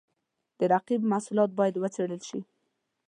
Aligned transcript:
د 0.59 0.59
رقیب 0.73 1.01
محصولات 1.11 1.51
باید 1.59 1.75
وڅېړل 1.77 2.21
شي. 2.29 2.39